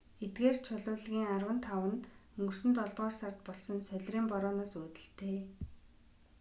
[0.23, 2.07] эдгээр чулуулгийн арван тав нь
[2.39, 5.37] өнгөрсөн долдугаар сард болсон солирын борооноос үүдэлтэй